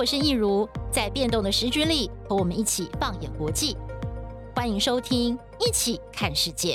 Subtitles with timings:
[0.00, 3.76] 我是益如，在变动的时局里，和我们一起放眼国际。
[4.56, 6.74] 欢迎收听《一起看世界》。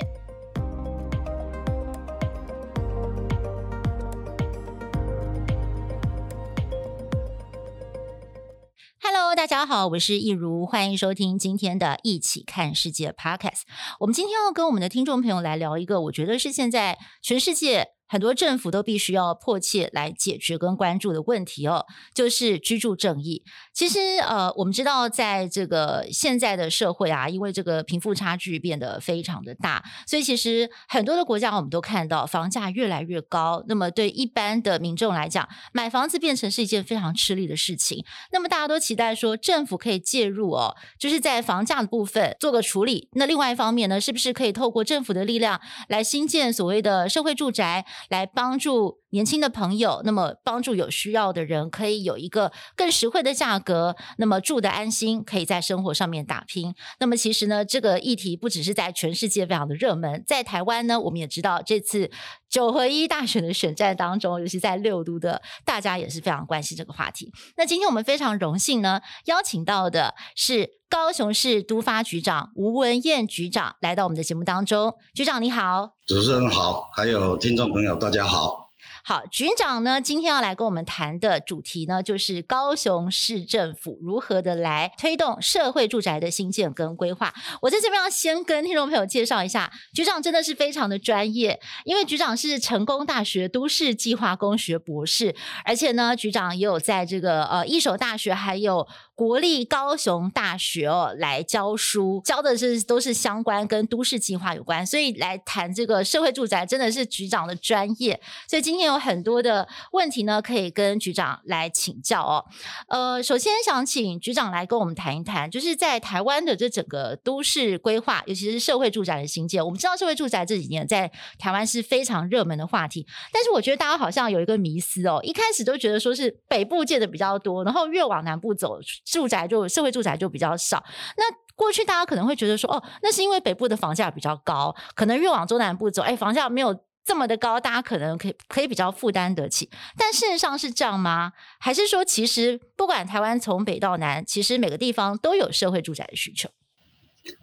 [9.01, 13.61] Hello，大家好，我是益如，欢迎收听今天的《一起看世界》Podcast。
[14.01, 17.94] 我们今天要跟我们的听众朋友来聊一个，我觉得是现在全世界。
[18.07, 23.43] 很多政府都必须要迫切来解决跟关注的问题哦，就是居住正义。
[23.75, 33.61] 其实呃，我们知道在这个现在的社会啊，因为这个贫富差距变得非常的大，所以其实很多的国家我们都看到房价越来越高。
[33.67, 38.05] 那么对一般的民众来讲，买房子变成是一件非常吃力的事情。
[38.31, 43.09] 那么大家都期待说政府可以介入哦，就是在房价的部分做个处理。
[43.11, 47.85] 那另外一方面呢，是不是可以透过政府的力量来兴建所谓的社会住宅？
[48.07, 56.73] 来帮助年轻的朋友，那么帮助有需要的人，可以有一个更实惠的价格，格那么住得安心，可以在生活上面打拼。
[56.99, 62.09] 那么其实呢，这个议题不只是在全世界非常的热门，在台湾呢，我们也知道这次
[62.47, 67.33] 九合一大选的选战当中，尤其在六都的，大家也是非常关心这个话题。
[67.57, 74.93] 那今天我们非常荣幸呢，邀请到的是高雄市都发局长吴文彦局长来到我们的节目当中。
[75.13, 75.95] 局长你好。
[76.05, 78.64] 主持人好，还有听众朋友，大家好。
[79.07, 87.31] 好，局长呢，今天要来跟我们谈的主题呢，就是高雄市政府如何的来推动社会住宅的兴建跟规划。
[87.61, 108.19] 我在这边要先跟听众朋友介绍一下，局长真的是非常的专业，因为局长是成功大学都市计划工学博士，而且呢，局长也有在这个呃一所大学还有国立高雄大学哦来教书，教的是都是相关跟都市计划有关，所以来谈这个社会住宅真的是局长的专业。
[108.49, 109.05] 所以今天有。
[109.05, 112.43] 很多的问题呢，可以跟局长来请教哦。
[112.87, 119.63] 呃，首先想请局长来跟我们谈一谈，就是在台湾的这整个都市规划，尤其是社会住宅的兴建。
[119.63, 130.83] 我们知道社会住宅这几年在台湾是非常热门的话题，但是我觉得大家好像有一个迷思哦，一开始都觉得说是北部建的比较多，然后越往南部走，住宅就社会住宅就比较少。
[131.17, 131.23] 那
[131.55, 136.75] 过去大家可能会觉得说，哦，那是因为北部的房价比较高，可能越往中南部走，哎，房价没有。
[137.05, 141.33] 这么的高，大家可能可以可以比较负担得起，但事实上是这样吗？
[141.59, 146.49] 还是说，其实不管台湾从北到南，其实每个地方都有社会住宅的需求？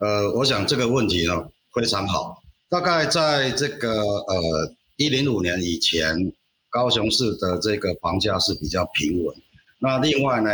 [0.00, 2.42] 呃，我想这个问题呢非常好。
[2.68, 6.32] 大概在这个呃一零五年以前，
[6.68, 9.36] 高雄市的这个房价是比较平稳。
[9.78, 10.50] 那另外呢，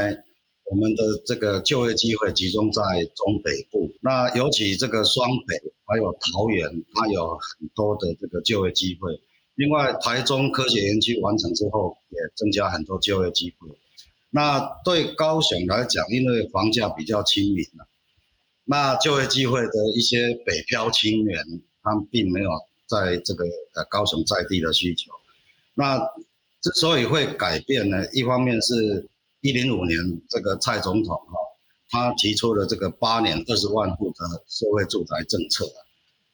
[0.70, 2.82] 我们的这个就业机会集中在
[3.14, 5.72] 中北部，那尤其这个双北。
[5.90, 9.10] 还有桃园，它有很多的这个就业机会。
[9.54, 13.70] 另外，台中科学园区完成之后，也增加很多就业机会。
[14.28, 17.88] 那对高雄来讲，因为房价比较亲民了，
[18.66, 21.42] 那就业机会的一些北漂青年，
[21.82, 22.50] 他们并没有
[22.86, 25.10] 在这个呃高雄在地的需求。
[25.72, 25.98] 那
[26.60, 29.08] 之所以会改变呢，一方面是
[29.48, 29.98] 一零五年
[30.28, 31.32] 这个蔡总统哈。
[31.90, 35.64] 他提出了这个八年二十万户的社会住宅政策，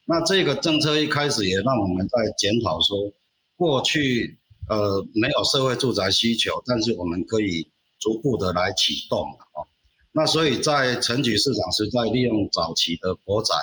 [0.03, 3.13] 那这个政策一开始也让我们在检讨说，
[3.55, 4.37] 过去
[4.67, 9.63] 呃没有社会住宅需求，但是我们可以逐步的来启动啊。
[10.11, 13.55] 那所以在城举市场是在，利用早期的国宅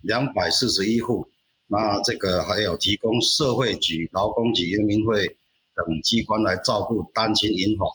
[0.00, 1.28] 两百四十一户，
[1.68, 5.28] 那这个还有提供社会局、劳工局、人民会
[5.76, 7.86] 等机关来照顾单亲、银发、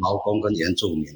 [0.00, 1.06] 劳工跟原住民。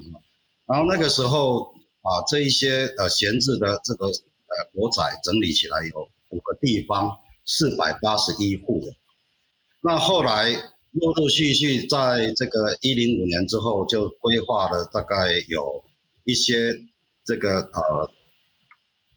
[0.66, 8.82] 然后那个时候啊，这一些呃闲置的这个呃国宅整理起来有五个地方四百八十一户，
[9.82, 10.52] 那后来
[10.92, 15.84] 陆陆续续在这个一零五年之后就规划了大概有
[16.24, 16.72] 一些
[17.24, 18.10] 这个呃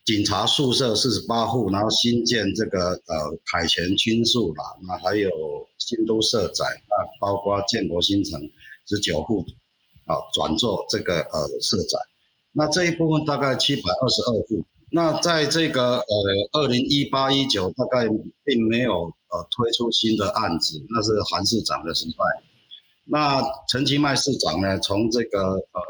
[0.04, 5.30] 警察宿舍四十八户，然后新建这个呃凯旋军宿啦，那还有
[5.78, 8.42] 新都社宅，那包括建国新城
[8.86, 9.46] 十九户。
[10.06, 11.98] 啊，转做这个呃社宅，
[12.52, 14.66] 那这一部分大概七百二十二户。
[14.92, 16.06] 那在这个呃
[16.52, 18.10] 二零一八一九大概
[18.44, 22.16] 并没有呃推出新的案子，那是韩市长的时代。
[23.06, 25.82] 那陈其迈市长呢，从这个呃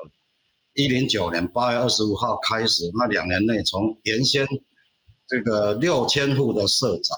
[0.76, 4.48] 一零九年八月二十五号开始，那两年内从原先
[5.28, 7.16] 这个六千户的社宅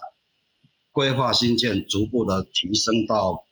[0.93, 3.44] 规划新建，逐步的提升到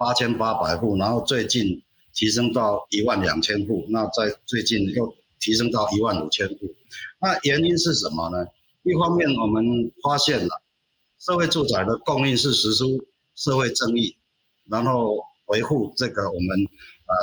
[0.00, 1.82] 八千八百户，然后最近。
[2.12, 6.74] 提升到一万两千户，那在最近又提升到一万五千户，
[7.20, 8.44] 那原因是什么呢？
[8.82, 9.64] 一方面我们
[10.02, 10.60] 发现了
[11.20, 12.84] 社会住宅的供应是实施
[13.36, 14.16] 社会正义，
[14.68, 16.58] 然后维护这个我们
[17.06, 17.14] 呃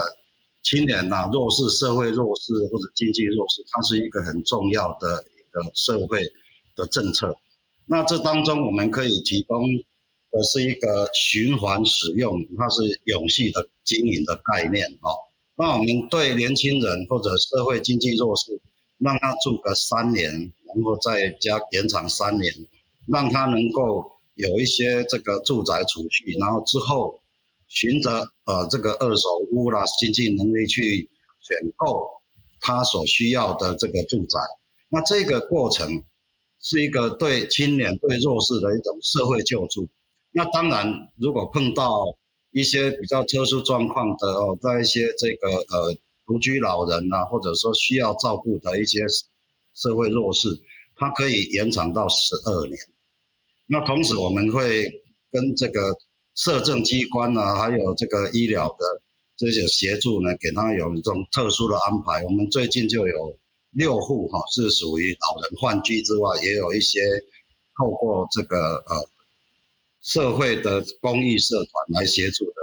[0.63, 6.31] 青年呐、啊、弱势、社会弱势或者经济弱势，它是一个很重要的一个社会
[6.77, 7.35] 的政策。
[7.85, 9.63] 那这当中我们可以提供
[10.31, 15.15] 而是一个循环使用，它是永续的经营的概念哦。
[15.55, 18.59] 那我们对年轻人或者社会经济弱势，
[18.99, 20.31] 让他住个三年，
[20.65, 22.53] 然后再加延长三年，
[23.07, 27.19] 让他能够有一些这个住宅储蓄，然后之后
[27.67, 31.09] 循着呃这个二手屋啦，经济能力去
[31.41, 32.07] 选购
[32.59, 34.39] 他所需要的这个住宅。
[34.89, 36.03] 那这个过程
[36.61, 39.87] 是一个对青年、对弱势的一种社会救助。
[40.37, 42.15] 那当然，如果碰到
[42.51, 45.97] 一些比较特殊状况的哦，在一些这个呃
[46.27, 48.99] 独居老人啊，或者说需要照顾的一些
[49.73, 50.49] 社会弱势，
[50.95, 52.77] 它可以延长到十二年。
[53.65, 55.01] 那同时我们会
[55.31, 55.97] 跟这个
[56.35, 59.01] 社政机关啊，还有这个医疗的
[59.37, 62.23] 这些协助呢，给他有一种特殊的安排。
[62.23, 63.35] 我们最近就有
[63.71, 66.99] 六户哈，是属于老人换居之外，也有一些
[67.75, 69.09] 透过这个呃。
[70.07, 72.53] 社会的公益社团来协助的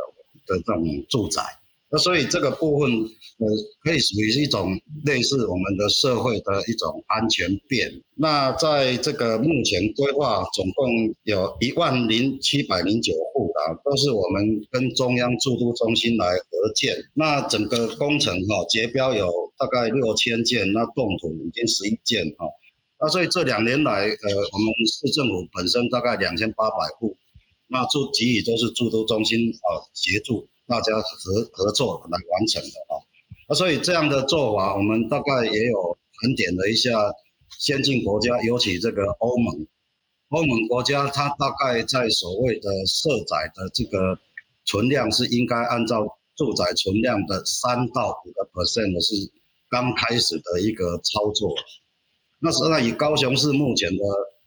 [0.46, 1.42] 的这种住宅，
[1.90, 3.46] 那所以这个部分呃
[3.82, 8.02] 可以属于一种类似我们的社会的一种安全变。
[8.14, 16.96] 那在这个目前规划总共有一万零七百零九户啊，都是我们跟中央住都中心来合建。
[17.12, 22.46] 那整个工程哈结标有大概六千件，那动土已经十一件哈。
[23.00, 27.14] 那所以这两年来呃我们市政府本身大概两千八百户。
[27.74, 33.02] 那住给予都是住都中心啊协助大家合合作来完成的啊，
[33.48, 36.92] 那所以这样的做法，我们大概也有盘点了一下
[37.58, 39.66] 先进国家，尤其这个欧盟，
[40.28, 44.20] 欧盟国家它大概在所谓的社宅的这个
[44.64, 49.32] 存量是应该按照住宅存量的三到五个 percent 是
[49.68, 51.52] 刚开始的一个操作，
[52.38, 54.04] 那实际上以高雄市目前的。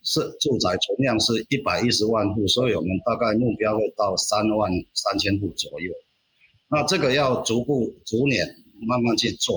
[0.10, 5.92] 是住宅存量是一百一十万户，所以我们大概目标会到三万三千户左右。
[6.70, 8.48] 那这个要逐步、逐年
[8.88, 9.54] 慢慢去做。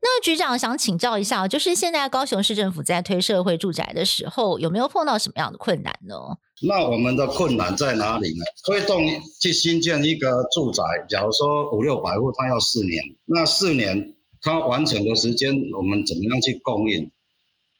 [0.00, 6.14] 那局长想请教一下，就是现在高雄市政府在推社会住宅的时候，有没有碰到什么样的困难呢？
[6.62, 8.44] 那我们的困难在哪里呢？
[8.64, 9.04] 推动
[9.40, 17.10] 去新建一个住宅，假如说五六百户，它要四年，那四年它完成的时间，我们怎么样去供应？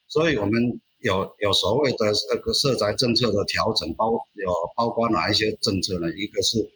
[0.08, 0.80] 所以我们。
[1.00, 6.10] 有有所谓的这个社宅政策的调整，包有包括哪一些政策呢？
[6.10, 6.68] 一个是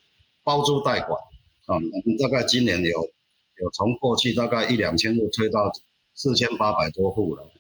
[0.44, 1.20] 包租代管
[1.66, 3.00] 啊，我们大概今年有
[3.60, 5.72] 有从过去大概一两千户推到
[6.14, 7.50] 四千八百多户了，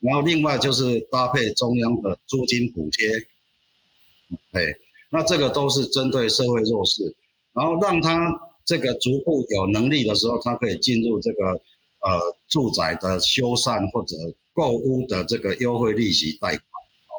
[0.00, 3.08] 然后另外就是搭配中央的租金补贴，
[4.52, 4.62] 哎，
[5.10, 7.16] 那这个都是针对社会弱势，
[7.54, 14.16] 然后让他这个逐步有能力的时候，他可以进入这个呃住宅的修缮或者。
[14.60, 17.12] 购屋的这个优惠利息贷款，哦，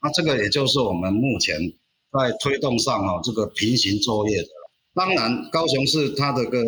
[0.00, 1.60] 那这个也就是我们目前
[2.10, 4.48] 在推动上哦，这个平行作业的。
[4.94, 6.64] 当然，高雄市它的个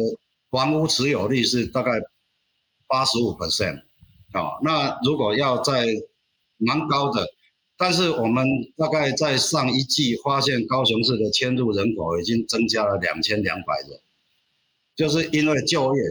[0.51, 1.93] 房屋持有率是大概
[2.87, 3.79] 八十五 percent，
[4.33, 5.87] 啊，那如果要在
[6.59, 7.27] 蛮高的，
[7.79, 8.47] 但是我们
[8.77, 13.99] 大概在上一季发现高雄市的迁入人口已经增加了两千两百人，
[14.95, 16.03] 就是因为就业，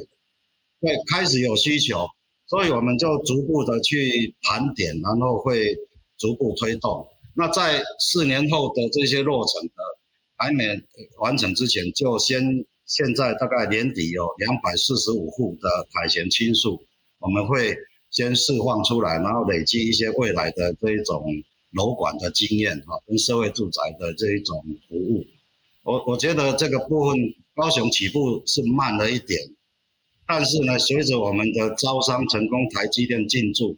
[0.82, 2.10] 对，开始有需求。
[2.48, 5.78] 所以我们就逐步的去盘点，然后会
[6.18, 7.06] 逐步推动。
[7.36, 9.74] 那在四年后的这些落成的
[10.38, 10.82] 还没
[11.20, 16.82] 完成之前，就先现在大概年底有两百四十五户的凯旋青树，
[17.20, 17.76] 我们会
[18.10, 21.26] 先释放出来，然后累积一些未来的这一种
[21.74, 25.26] 楼管的经验哈，跟社会住宅的这一种服务。
[25.84, 27.18] 我我觉得这个部分
[27.56, 29.38] 高雄起步是慢了一点。
[30.28, 33.78] 但是呢，随着我们的招商成功，台积电进驻。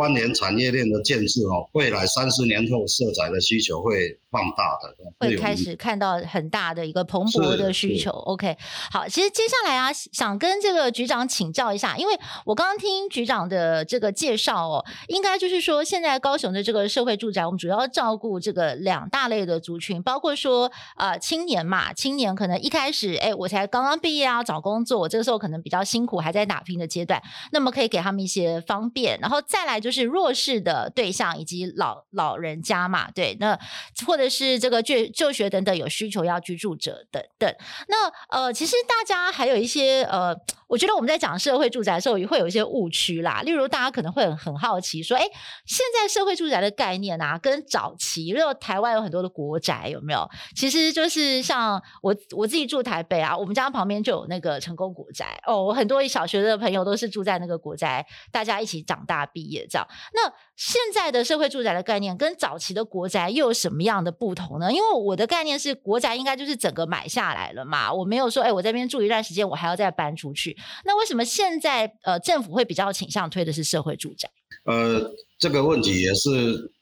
[0.00, 8.10] 关联产业链的建设哦，未来三四年后，色彩的需求会放大的，会开始看到很大的一个蓬勃的需求。
[8.10, 8.56] OK，
[8.90, 29.78] 好，其实接下来啊，想跟这个局长请教一下，因为我刚刚听局长的这个介绍哦，应该就是说，现在高雄的这个社会住宅，我们主要照顾这个两大类的族群，包括说呃青年嘛，青年可能一开始哎，我才刚刚毕业啊，找工作，我这个时候可能比较辛苦，还在打拼的阶段，那么可以给他们一些方便，然后再来。
[29.80, 33.58] 就是是弱势的对象以及老老人家嘛，对，那
[34.06, 37.54] 或者是这个就就学等等有需求要居住者等等。
[37.88, 40.34] 那呃，其实大家还有一些呃，
[40.70, 43.42] 我觉得我们在讲社会住宅的时候，也会有一些误区啦。
[43.44, 45.24] 例如，大家可能会很很好奇，说：“哎，
[45.66, 50.30] 现在社会住宅的概念啊，跟早期，因为台湾有很多的国宅，有没有？
[50.54, 55.60] 其实就是像我我自己住台北啊，我们家旁边就有那个成功国宅哦。
[55.64, 59.84] 我很多小学的朋友都是住在那个国宅，大家一起长大毕业这样。
[60.14, 64.72] 那现在的社会住宅的概念跟早期的国宅又有什么样的不同呢？
[64.72, 70.56] 因为我的概念是，国宅应该就是整个买下来了嘛，我没有说，哎，我在这边住一段时间，我还要再搬出去。
[70.84, 74.30] 那为什么现在呃政府会比较倾向推的是社会住宅？
[74.64, 76.72] 呃，这个问题也是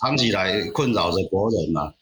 [0.00, 1.92] 长期来困扰着国人嘛，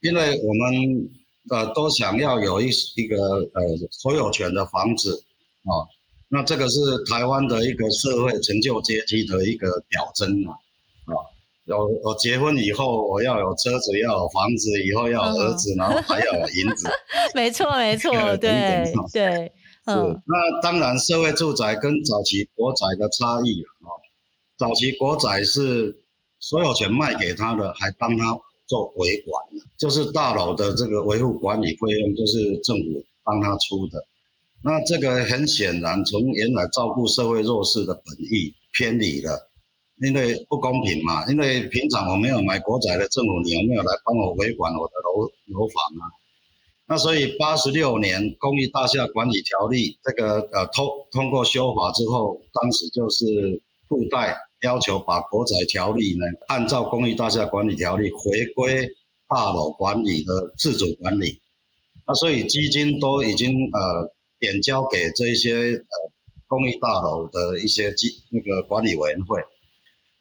[0.00, 1.08] 因为我们
[1.50, 5.24] 呃都想要有一一个呃所有权的房子
[5.64, 5.88] 啊、哦，
[6.28, 6.78] 那这个是
[7.10, 10.52] 台湾的一个社会成就阶级的一个表征嘛，
[11.06, 11.24] 啊、哦，
[11.64, 16.88] 有我结婚以后我要有车子，要有房子，以后要有儿子，嗯、然后还要有银子，
[17.34, 19.52] 没 错没错，对 对。
[19.86, 23.86] 是，那当然，社会住宅跟早期国宅的差异啊，
[24.58, 26.02] 早期国宅是
[26.40, 29.44] 所有权卖给他的，还帮他做维管，
[29.78, 34.04] 就是大楼的这个维护管理费用就是政府帮他出的。
[34.64, 39.48] 那这个很显然，从原来照顾社会弱势的本意偏离了，
[40.00, 41.24] 因为不公平嘛。
[41.30, 46.10] 因为平常我没有买国宅的政府，你有没有来帮我维管我的楼楼房啊？
[46.88, 58.88] 那所以八十六年《公益大厦管理条例》这个呃通通过修法之后，当时就是附带要求把国宅条例呢，按照《公益大厦管理条例》回归
[59.28, 61.40] 大楼管理的自主管理。
[62.06, 66.12] 那所以基金都已经呃点交给这些呃
[66.46, 69.40] 公益大楼的一些基那个管理委员会。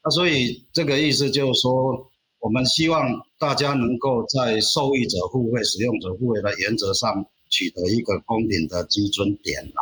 [0.04, 2.10] 那所以这个意思就是说。
[2.46, 9.74] 我们希望大家能够在受益者付费、使用者付费的原则上取得一个公平的基准点。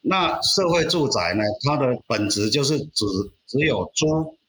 [0.00, 1.42] 那社会住宅呢？
[1.66, 3.04] 它的本质就是只
[3.46, 4.06] 只有租，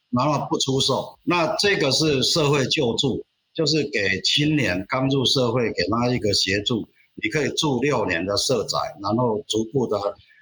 [0.10, 1.20] 然后不出售。
[1.22, 6.88] 那这个是社会救助，就是给青年刚入社会，给他一个协助。
[7.22, 9.98] 你可以住六年的社宅，然后逐步的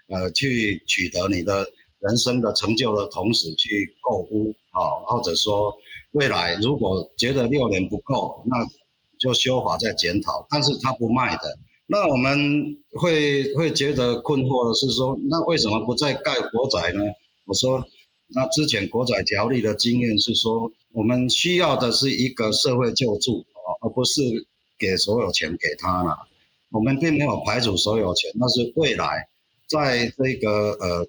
[0.07, 1.65] 呃去取得你的
[1.97, 5.75] 人生的成就的同时去购屋啊，或者说。
[6.15, 8.65] 未来如果觉得六年不够，那
[9.19, 10.47] 就修法再检讨。
[10.49, 17.01] 但是他不卖的，那我们会会觉得困惑的是说，那为什么不再盖国宅呢？
[17.45, 17.83] 我说，
[18.29, 24.21] 那之前国宅条例的经验是说，我们需要的是一个社会救助啊，而不是
[24.79, 26.17] 给所有权给他了。
[26.71, 29.27] 我们并没有排除所有权，那是未来
[29.67, 31.05] 在这个呃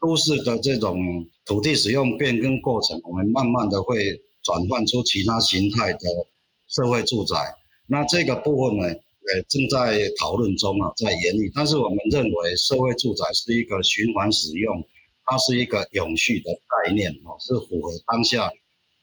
[0.00, 4.20] 都市的这种土地使用变更过程，我们慢慢的会。
[4.48, 5.98] 转换出其他形态的
[6.68, 7.36] 社会住宅，
[7.86, 11.52] 那这个部分呢，呃，正在讨论中啊，在研议。
[11.54, 14.88] 但是我们认为，社会住宅是一个循环使用，
[15.26, 16.50] 它是一个永续的
[16.86, 18.50] 概念哦，是符合当下。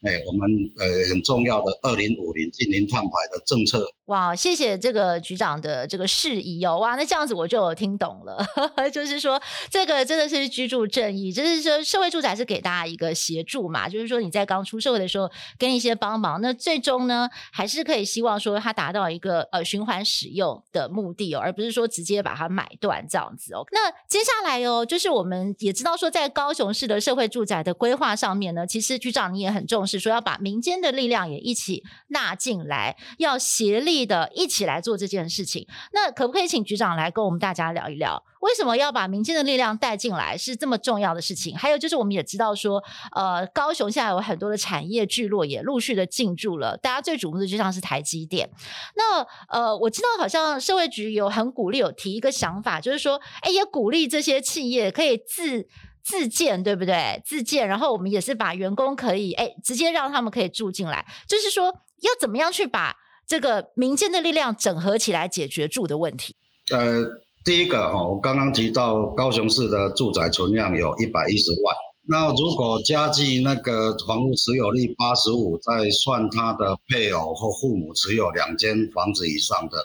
[0.06, 0.48] 哎，我们
[0.78, 3.84] 呃很重要的二零五零净零碳排的政策。
[4.04, 6.78] 哇，谢谢这个局长的这个释疑哦。
[6.78, 8.38] 哇，那这样子我就听懂了，
[8.92, 23.66] 就是说这个真的是居住正义，就是说社会住宅是给大家一个协助嘛，就是说你在刚出社会的时候跟一些帮忙，那最终呢还是可以希望说它达到一个呃循环使用的目的哦，而不是说直接把它买断这样子哦。
[23.72, 29.95] 那接下来哦，就是我们也知道说在高雄市的社会住宅的规划上面呢，其实局长你也很重视。
[29.98, 35.66] 是说要把民间的力量也一起纳进来，要协力的一起来做这件事情。
[35.92, 41.56] 那可不可以请局长来跟我们大家聊一聊，为什么要把民间的力量带进来是这么重要的事情？
[41.56, 42.82] 还有就是我们也知道说，
[43.14, 48.50] 呃，高雄现在有很多的产业聚落也陆续的进驻了，大家最瞩目的就像是台积电。
[48.96, 55.68] 那呃，我知道好像社会局有很鼓励，有提一个想法，就是说，哎，也鼓励这些企业可以自。
[56.06, 57.20] 自建对不对？
[57.26, 61.64] 自建，然后我们也是把员工可以哎，直接让他们可以住进来，就是说
[62.02, 62.94] 要怎么样去把
[63.26, 66.36] 这个民间的力量整合起来解决住的问题。
[66.72, 67.02] 呃，
[67.44, 71.74] 第一个哈，我刚刚提到高雄市的住宅存量有一百一十万，
[72.08, 79.78] 那如果加计那个房屋持有率八十五，再算他的配偶或父母持有两间房子以上的。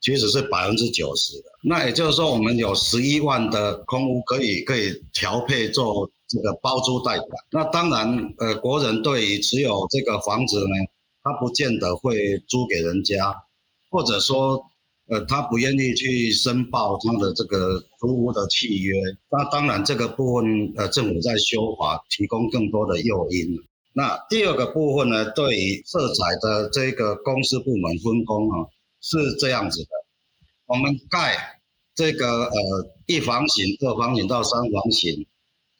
[0.00, 7.28] 其实是百分之九十的，那也就是说，我们有十一万的空屋可以可以调配做这个包租代管。
[7.50, 10.74] 那当然，呃，国人对于持有这个房子呢，
[11.22, 13.34] 他不见得会租给人家，
[13.90, 14.64] 或者说，
[15.08, 18.94] 呃，他不愿意去申报他的这个租屋的契约。
[19.30, 23.54] 那当然，这个部分呃，政府在修法，提供更多的诱因。
[23.92, 28.64] 那第二个部分呢，对于色彩的这个公司部门分工啊。
[29.00, 29.88] 是这样子的，
[30.66, 31.60] 我们盖
[31.94, 35.26] 这个呃一房型、二房型到三房型，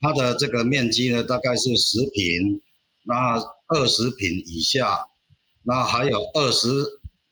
[0.00, 2.60] 它的这个面积呢大概是十平，
[3.04, 5.06] 那二十平以下，
[5.62, 6.68] 那还有二十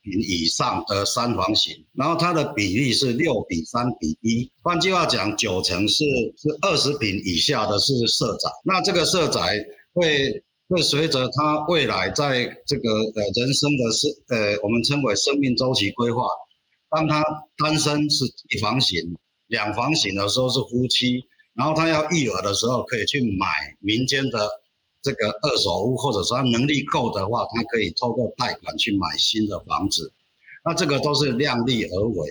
[0.01, 6.03] 平以上的三房型，然后它的比例是六比三比一，换句话讲，九成是
[6.37, 9.57] 是二十平以下的是社宅，那这个社宅
[9.93, 16.27] 会会随着他未来在这个呃人生的生呃我们称为生命周期规划。
[16.91, 17.23] 当他
[17.57, 23.47] 单身是一房型，两房型的时候是夫妻，然后他要育儿的时候可以去买
[23.79, 24.47] 民间的
[25.01, 30.13] 这个二手屋，或者说他能力够的话，他可以透过贷款去买新的房子。
[30.63, 32.29] 那这个都是量力而为。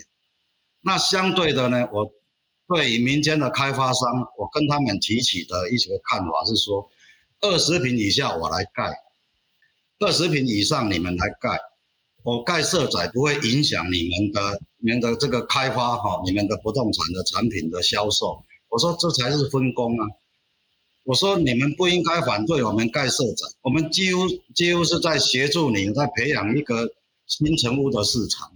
[0.80, 2.12] 那相对的呢，我
[2.68, 6.88] 对于民间的开发商，我跟他们提起的一些看法是说，
[7.40, 8.92] 二十平以下我来盖，
[10.00, 11.59] 二十平以上你们来盖。
[12.25, 18.45] 我盖社宅不会影响你们的、你们的这个开发哈，你们的不动产的产品的销售。
[18.68, 20.04] 我说这才是分工啊！
[21.04, 26.92] 我说你们不应该反对我们盖社宅，我们几乎几乎是在协助你在培养一个
[27.26, 28.52] 新成屋的市场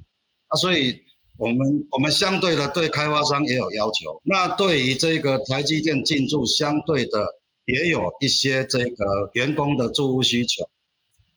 [0.49, 1.01] 啊，所以
[1.39, 4.21] 我们我们相对的对开发商也有要求。
[4.25, 7.27] 那对于这个台积电进驻，相对的
[7.65, 10.69] 也有一些这个员工的住屋需求。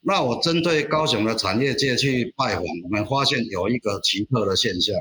[0.01, 4.95] 那我针对高雄的产业界去拜访，我们发现有一个奇特的现象，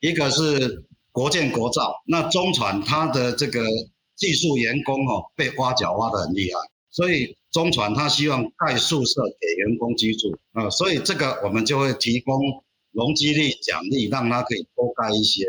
[0.00, 3.64] 一个是国建国造，那中传它的这个
[4.14, 6.60] 技术员工哦被挖角挖得很厉害，
[6.90, 12.40] 所以中传他希望盖宿舍给员工居住啊，所以这个我们就会提供
[12.92, 15.44] 容积率奖励，让他可以多盖一些，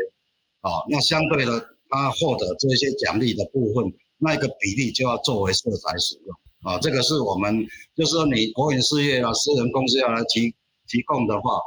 [0.60, 6.36] 啊，那相对的他获得这些奖励的部分，那个比例就要作为社宅使用。
[6.62, 10.54] 啊，这个是我们，就是说你国营事业啊，私人公司要来提
[10.88, 11.60] 提供的话，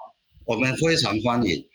[0.45, 1.65] 我们非常欢迎。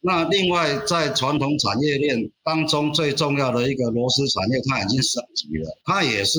[0.00, 6.38] 那另外在传统产业链当中最重要的一个螺丝产业，它已经升级了，它也是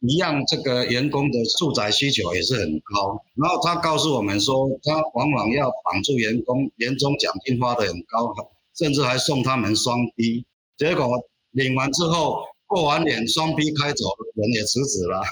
[0.00, 3.20] 一样，这个员工的住宅需求也是很高。
[3.34, 8.32] 然后他告诉我们说，他往往要绑住员工，年终奖金发得很高，
[8.78, 10.46] 甚至还送他们双 B，
[10.78, 11.08] 结果
[11.56, 12.44] 领完之后。
[12.68, 15.22] 过完年双逼开走，人也辞职了。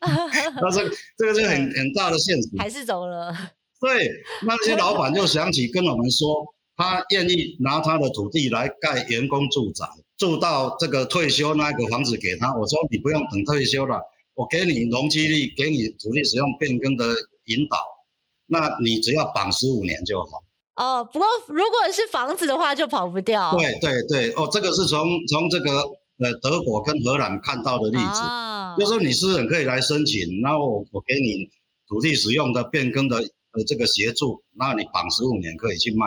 [0.60, 3.32] 那这个这个是很很大的现实，还是走了。
[3.80, 4.10] 对，
[4.42, 6.44] 那些老板就想起跟我们说，
[6.76, 12.52] 他愿意拿他的土地来盖员工住宅，住到这个退休那个房子给他。
[12.56, 14.02] 我说你不用等退休了，
[14.34, 17.04] 我给你容积率，给你土地使用变更的
[17.44, 17.78] 引导，
[18.46, 20.42] 那你只要绑十五年就好。
[20.80, 23.54] 哦，不过如果是房子的话，就跑不掉。
[23.56, 25.70] 对对对，哦，这个是从从这个。
[26.22, 31.48] 呃，德国跟荷兰看到的例子，啊、就是说你私人可以来申请，然后我我给你
[31.88, 33.16] 土地使用的变更的
[33.52, 36.06] 呃这个协助，那你绑十五年可以去卖。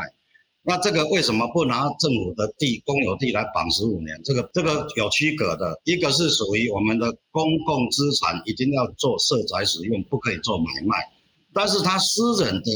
[0.62, 4.22] 那这个为什么不拿政府的地公有地来绑十五年？
[4.24, 11.10] 这个这个有区隔的，一个是属于我们的公共资产，一定要做社宅使用，不可以做买卖。
[11.56, 12.72] 但是他私人的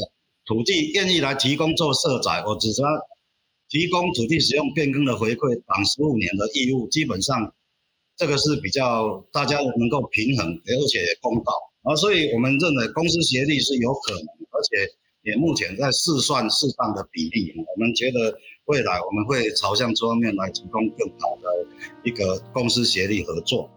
[0.48, 2.84] 土地愿意来提供做社宅，我只说。
[3.70, 7.52] 提供土地使用变更的回馈，绑十五年的义务，基本上
[8.16, 21.66] 这个是比较大家能够平衡，而且公道啊，所以我们认为公私协力是有可能，而且也目前在试算适当的比例，我们觉得未来我们会朝向这方面来提供更好的
[22.04, 23.68] 一个公私协力合作。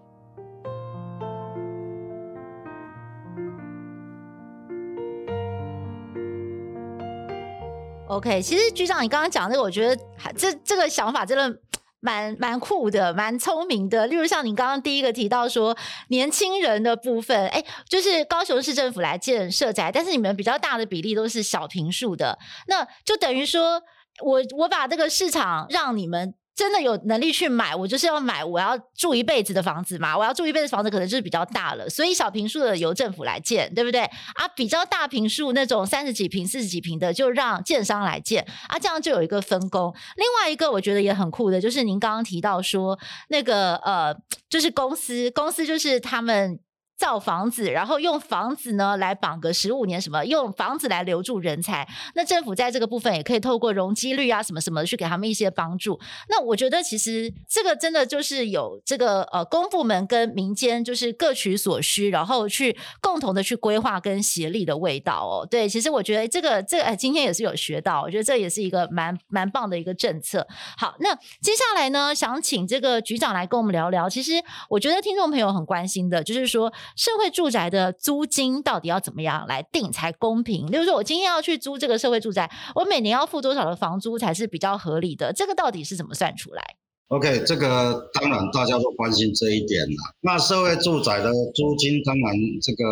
[8.12, 10.04] OK，其实局长，你刚刚讲这个，我觉得
[10.36, 11.60] 这这个想法真的
[12.02, 14.06] 蛮蛮酷的，蛮聪明的。
[14.08, 15.78] 例如像你刚刚第一个提到说，
[16.10, 23.82] 年轻人的部分，哎，就是高雄市政府来建设宅，但是你们比较大的比例都是小平数的，那就等于说
[24.21, 26.34] 我我把这个市场让你们。
[26.53, 30.17] 真的有能力去买，我就是要买，我要住一辈子的房子嘛。
[30.17, 34.01] 我要住一辈子房子，可能就是比较大了，所以小平数的由政府来建，对不对？
[34.01, 39.93] 啊，比较大平数那种三十几平、四十几平的，就让建商来建啊，这样就有一个分工。
[40.17, 44.15] 另外一个我觉得也很酷的，就是您刚刚提到说那个呃，
[44.49, 46.59] 就是公司，公司就是他们。
[47.01, 51.87] 造房子，然后用房子呢来绑个十五年，什么用房子来留住人才？
[52.13, 55.99] 那政府在这个部分也可以透过容积率啊，什么什么去给他们一些帮助。
[56.29, 65.47] 那我觉得其实这个真的就是有这个呃公部门跟民间就是各取所需，然后去共同的去规划跟协力的味道哦。
[65.49, 70.47] 对，其实我觉得这个这个哎，今天也是有学到，我觉得这也是一个蛮蛮棒的一个政策。
[70.77, 74.07] 好，那接下来呢，想请这个局长来跟我们聊聊。
[74.07, 74.33] 其实
[74.69, 76.71] 我觉得听众朋友很关心的就是说。
[76.95, 80.69] 社会住宅的租金到底要怎么样来定才公平？
[80.71, 85.32] 例如说，我今天要去租这个社会住宅，我每年要付多少的房租才是比较合理的？
[85.34, 86.63] 这个到底是怎么算出来
[87.08, 90.15] ？OK，这个当然大家都关心这一点了。
[90.21, 92.84] 那社会住宅的租金，当然这个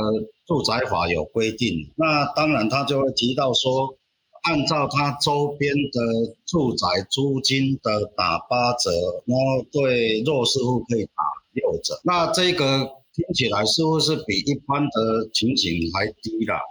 [0.46, 3.96] 住宅法有规定，那当然他就会提到说。
[4.44, 8.90] 按照它周边的住宅租金的打八折，
[9.26, 11.12] 然后对弱势户可以打
[11.52, 12.00] 六折。
[12.06, 16.62] 那这个听起来似乎是比一般的情形还低啦。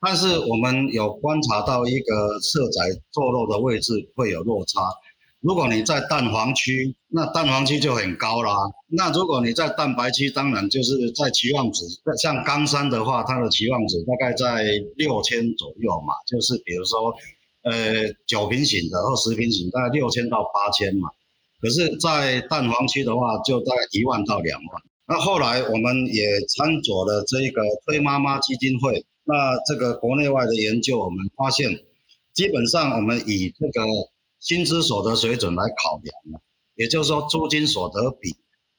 [0.00, 2.80] 但是我们有观察到一个社宅
[3.12, 4.80] 坐落的位置会有落差。
[5.40, 8.52] 如果你在蛋黄区，那蛋黄区就很高啦。
[8.88, 11.84] 那如果你在蛋白区，当然就是在期望值，
[12.20, 14.64] 像冈山的话，它的期望值大概在
[14.96, 16.14] 六千左右嘛。
[16.26, 17.14] 就是比如说，
[17.62, 21.10] 呃，九平型的或十平型，大概六千到八千嘛。
[21.60, 24.82] 可是，在蛋黄区的话，就大概一万到两万。
[25.06, 31.70] 那后来我们也参佐了这个推妈妈基金会，那这个国内外的研究，我们发现，
[32.32, 33.86] 基本上我们以这个。
[34.42, 36.42] 薪资所得水准来考量了，
[36.74, 38.34] 也就是说租金所得比，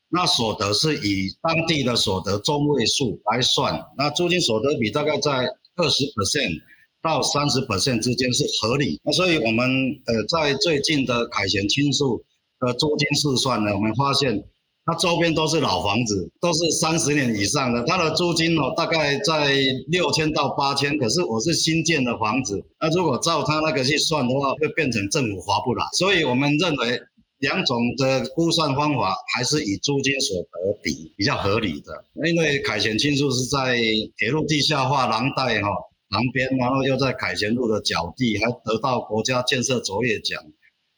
[0.09, 5.31] 那所得是以当地的所得中位数来算，那租金所得比大概在
[5.77, 6.59] 二十 percent
[7.01, 8.99] 到三十 percent 之间是合理。
[9.05, 9.65] 那所以我们
[10.05, 12.25] 呃在最近的凯旋青树
[12.59, 14.43] 的租金试算呢，我们发现。
[14.85, 17.83] 它周边都是老房子，都是三十年以上的。
[17.85, 19.55] 它的租金哦，大概在
[19.87, 20.97] 六千到八千。
[20.97, 25.85] 可是我是新建的房子，那如果照它那个去算的话，会变成政府划不来。
[25.93, 26.99] 所以我们认为
[27.39, 30.49] 两种的估算方法还是以租金所得
[30.83, 32.03] 比比较合理的。
[32.27, 33.77] 因为凯旋青树是在
[34.17, 35.69] 铁路地下化廊带哈
[36.09, 40.43] 旁边，然后又在凯旋路的角地，还得到国家建设卓越奖。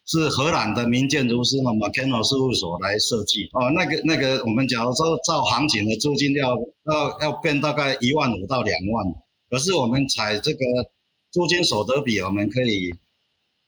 [0.08, 3.72] 是荷兰的名建筑师嘛，McKenna 事务所来设计哦。
[3.72, 9.06] 那个那个，我们假如说照行情的租金要要要变大概一万五到两万，
[9.50, 10.60] 可是我们采这个
[11.32, 12.94] 租金所得比，我们可以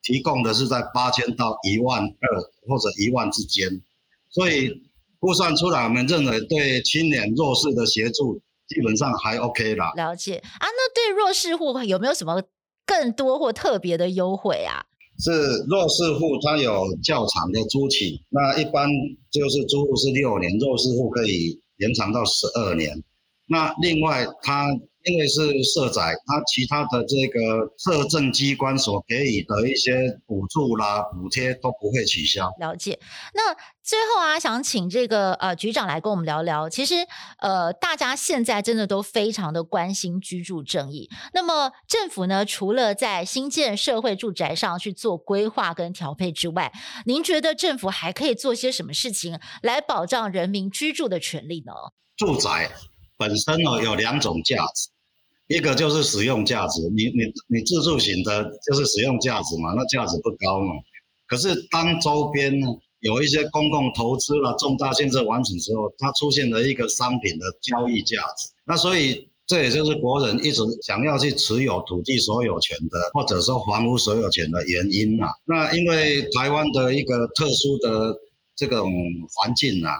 [0.03, 3.81] 提供的是在八千到一万二或者一万之间，
[4.29, 4.83] 所以
[5.19, 9.91] 估算出来，我们认为对青年弱势的协助基本上还 OK 啦。
[9.95, 12.43] 了解啊，那对弱势户有没有什么
[12.85, 14.85] 更多或特别的优惠啊？
[15.19, 15.31] 是
[15.67, 18.89] 弱势户，他有较长的租期，那一般
[19.31, 23.03] 就是租户是六年，弱势户可以延长到十二年。
[23.47, 24.67] 那另外，他
[25.09, 32.51] 因为是社宅，他其他的这个社政机关所给予的一些补助啦、补贴都不会取消。
[32.59, 32.99] 了解。
[33.33, 36.69] 那最后啊，想请这个呃局长来跟我们聊聊。
[36.69, 36.95] 其实
[37.39, 41.09] 呃，大家现在真的都非常的关心居住正义。
[41.33, 46.73] 那么政府呢，除了在新建社会住宅上去做规划跟调配之外，
[47.05, 51.71] 您觉得政府还可以做些什么事情来保障人民居住的权利呢？
[52.17, 52.69] 住宅
[53.17, 54.89] 本身呢，有两种价值，
[55.47, 60.73] 一个就是使用价值，你你你自住型的就是使用价值嘛，那价值不高嘛。
[61.27, 62.67] 可是当周边呢？
[63.01, 68.49] 有一些公共投资了重大建设完成之后，它出现了一个商品的交易价值。
[68.65, 75.29] 那所以这也就是国人一直想要去持有土地所有权的，或者说房屋所有权的原因啊。
[75.45, 78.15] 那因为台湾的一个特殊的
[78.55, 78.91] 这种
[79.35, 79.93] 环境啊，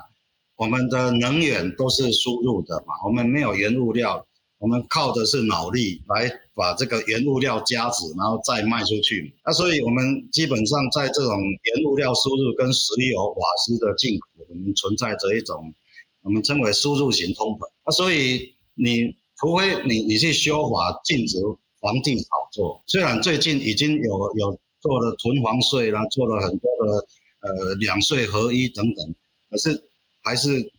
[0.56, 4.26] 我们的能源都是输入的嘛，我们没有原物料。
[4.60, 9.36] 我们靠的是脑力来把这个原物料加值，然后再卖出去。
[9.46, 15.76] 那所以我们基本上在这种原物料输入跟石油、瓦斯的进口，我们存在着一种
[16.24, 17.70] 我们称为输入型通膨。
[17.86, 21.38] 那所以你除非你你去修法禁止
[21.80, 27.08] 房地炒作，虽然最近已经有有做了囤房税啦，做了很多的
[27.42, 29.16] 呃两税合一等等，
[29.52, 29.84] 可是
[30.24, 30.72] 还是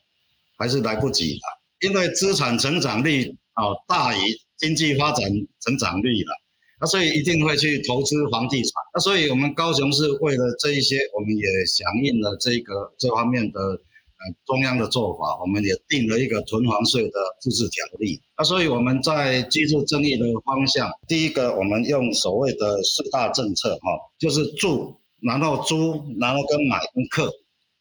[0.57, 3.37] 还是来不及了，因为资产成长率。
[3.59, 4.21] 哦，大于
[4.57, 5.29] 经济发展
[5.61, 6.33] 成长率了，
[6.81, 8.71] 那所以一定会去投资房地产。
[8.95, 18.21] 那所以我们高雄市为了这一些，我们也响应了这个这方面的呃中央的做法，我们也定了一个囤房税的自治条例。
[18.37, 27.33] 那所以我们在居住争议的方向，第一个我们用所谓的四大政策哈，就是住，然后租，然后跟买跟客。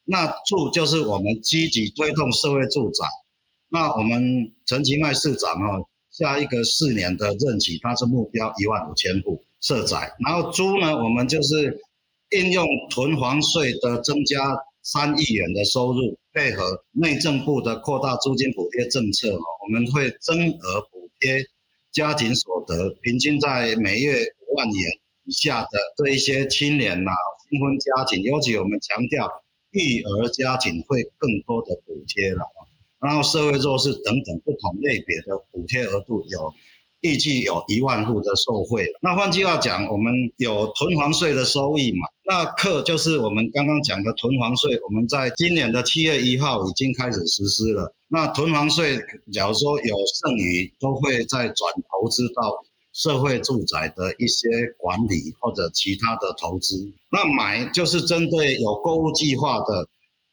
[0.05, 3.05] 那住就是我们积极推动社会住宅。
[3.69, 11.79] 那我们陈其迈市长哦，下一个四年的任期，他是目标一万五千户社宅，然后租呢，我们就是
[12.29, 21.43] 应用囤房税的增加三亿元的收入，配合内政部的扩大租金补贴政策哦，我们会增额补贴
[21.91, 27.11] 家庭所得，平均在每月五万元以下的这一些青年呐、
[27.49, 29.29] 新婚家庭，尤其我们强调
[29.71, 32.45] 育儿家庭会更多的补贴了。
[32.99, 36.53] 然后社会弱势等等不同类别的补贴额度有。
[37.01, 38.87] 预计有一万户的受惠。
[39.03, 42.07] 那换句话讲，我们有囤房税的收益嘛？
[42.25, 47.93] 那课就是我们刚刚讲的囤房税，我们在今年的七月一号已经开始实施了。
[48.07, 48.97] 那囤房税，
[49.31, 54.47] 假如说有剩余，都会再转投资到社会住宅的一些
[54.79, 56.91] 管理或者其他的投资。
[57.11, 59.87] 那买就是针对有购物计划的。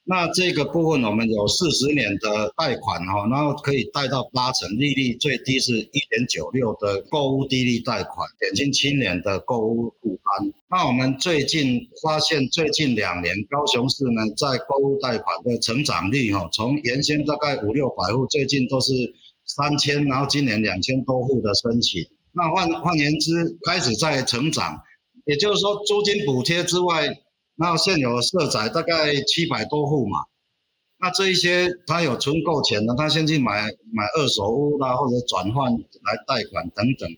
[0.07, 10.53] 那这个部分我们有四十年的贷款哈，然后可以贷到八成，利率最低是一点九六的购物低利贷款，减轻青年的购物负担。
[10.69, 18.93] 那我们最近发现，最近两年高雄市呢，在购物贷款的成长率哈，从原先大概五六百户，最近都是
[19.47, 22.03] 三千，然后今年两千多户的申请。
[22.33, 24.83] 那换换言之，开始在成长，
[25.25, 27.09] 也就是说租金补贴之外。
[27.57, 30.19] 那现有的社宅大概七百多户嘛，
[30.99, 33.63] 那这一些他有存够钱的，他先去买
[33.93, 37.09] 买二手屋啦，或者转换来贷款等等。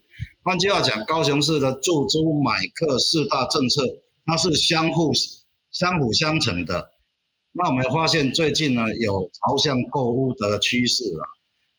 [0.42, 3.82] 换句话讲，高雄市的住租买客四大政策，
[4.26, 5.12] 它是相互
[5.70, 6.90] 相辅相成的。
[7.52, 11.24] 那我们发现最近呢，有朝向购物的趋势了。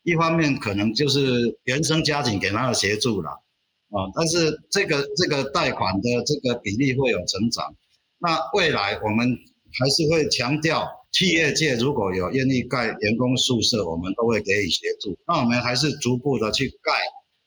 [0.02, 7.74] 一方面可能就是原生家庭给他的协助了，啊，但是这个这个贷款的这个比例会有成长。
[8.18, 9.38] 那未来我们
[9.78, 15.18] 还是会强调，企业界如果有愿意盖员工宿舍，我们都会给予协助。
[15.26, 16.92] 那我们还是逐步的去盖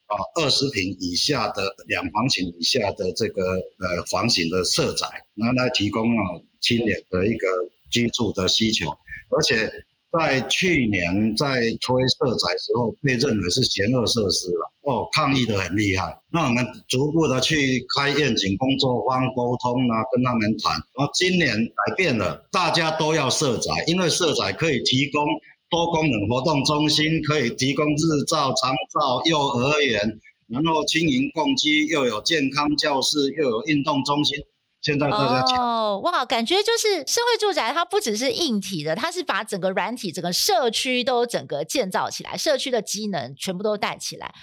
[0.07, 3.41] 啊，二十平以下的两房型以下的这个
[3.79, 7.47] 呃房型的社宅，拿来提供啊青年的一个
[7.89, 8.89] 居住的需求，
[9.29, 9.71] 而且。
[10.11, 16.19] 在去年在推社宅时候，被认为是邪恶设施了，哦，抗议得很厉害。
[16.31, 20.73] 那我们逐步的去开愿景工作坊沟通啊，跟他们谈。
[20.73, 25.25] 然后今年改变了，大家都要社宅，因为社宅可以提供
[25.69, 34.37] 多功能活动中心，可以提供日照、长照、幼儿园，然后青银共居，又有健康教室，又有运动中心。
[34.81, 44.33] 现在大家哦，哇，感觉就是社会住宅，它不只是硬体的，它是把整个软体、整个社区都整个建造起来，社区的机能全部都带起来。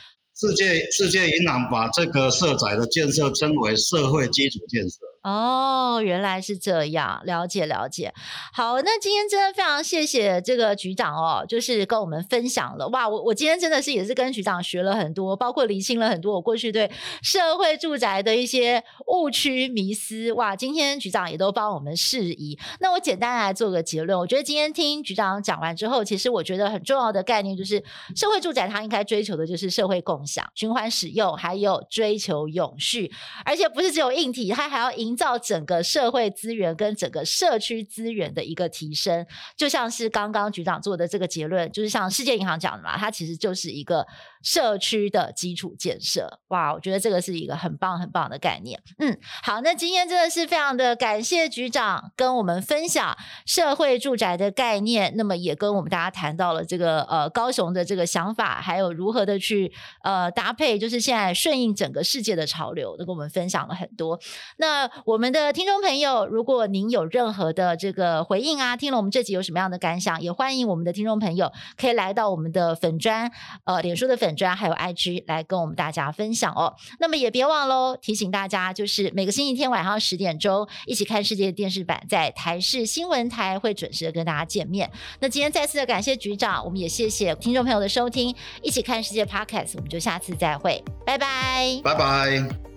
[0.40, 4.98] 世界世界银行把这个社宅的建设称为社会基础建设。
[5.22, 8.12] 哦，原来是这样，了解了解。
[8.52, 12.88] 好，那今天真的非常谢谢这个局长哦，就是跟我们分享了。
[12.88, 16.90] 哇，我我今天真的是也是跟局长学了很多，包括厘清了很多我过去对
[17.22, 20.32] 社会住宅的一些误区迷思。
[20.32, 22.58] 哇，今天局长也都帮我们释疑。
[22.80, 27.82] 那我简单来做个结论，我觉得今天听局长讲完之后，其实我觉得很重要的概念就是，
[28.14, 33.12] 社会住宅它应该追求的就是社会共享、循环使用，还有追求永续，
[33.44, 44.06] 而且不是只有硬体，它还要营造整个社会资源跟整个社区资源的一个提升，就像是刚刚局长做的这个结论，就是像世界银行讲的嘛，它其实就是一个
[44.42, 46.40] 社区的基础建设。
[46.48, 48.80] 哇，我觉得这个是一个很棒很棒的概念。
[48.98, 59.72] 嗯，好，那今天真的是非常的感谢局长跟我们分享社会住宅的概念，那么也跟我们大家谈到了这个呃高雄的这个想法，还有如何的去
[60.02, 64.18] 呃搭配，就是现在顺应整个世界的潮流，都跟我们分享了很多。
[64.56, 73.30] 那我们的听众朋友，如果您有任何的这个回应啊，听了我们这集有什么样的感想，也欢迎我们的听众朋友可以来到我们的粉专，
[73.64, 76.74] 呃，脸书的粉专还有 IG 来跟我们大家分享哦。
[77.00, 84.90] 那么也别忘喽，提醒大家，就是每个星期天晚上十点钟，一起看世界电视版在台视新闻台会准时的跟大家见面。
[85.20, 92.67] 那今天再次的感谢局长，我们也谢谢听众朋友的收听，一起看世界 Podcast，我们就下次再会，拜拜，拜拜。